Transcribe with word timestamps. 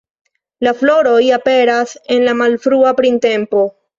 La 0.67 0.71
floroj 0.79 1.19
aperas 1.37 1.93
en 2.15 2.25
la 2.31 2.35
malfrua 2.41 2.97
printempo. 3.03 3.63